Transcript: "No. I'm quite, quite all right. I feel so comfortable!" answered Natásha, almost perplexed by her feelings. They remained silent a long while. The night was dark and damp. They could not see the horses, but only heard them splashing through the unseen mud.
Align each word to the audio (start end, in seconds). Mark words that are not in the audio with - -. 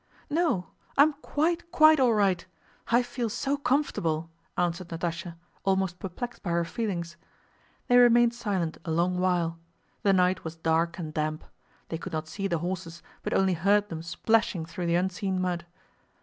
"No. 0.31 0.71
I'm 0.97 1.13
quite, 1.21 1.69
quite 1.71 1.99
all 1.99 2.15
right. 2.15 2.43
I 2.87 3.03
feel 3.03 3.29
so 3.29 3.55
comfortable!" 3.55 4.31
answered 4.57 4.87
Natásha, 4.89 5.35
almost 5.63 5.99
perplexed 5.99 6.41
by 6.41 6.49
her 6.49 6.65
feelings. 6.65 7.17
They 7.87 7.97
remained 7.97 8.33
silent 8.33 8.79
a 8.83 8.89
long 8.89 9.19
while. 9.19 9.59
The 10.01 10.11
night 10.11 10.43
was 10.43 10.55
dark 10.55 10.97
and 10.97 11.13
damp. 11.13 11.43
They 11.89 11.99
could 11.99 12.13
not 12.13 12.27
see 12.27 12.47
the 12.47 12.57
horses, 12.65 13.03
but 13.21 13.35
only 13.35 13.53
heard 13.53 13.89
them 13.89 14.01
splashing 14.01 14.65
through 14.65 14.87
the 14.87 14.95
unseen 14.95 15.39
mud. 15.39 15.67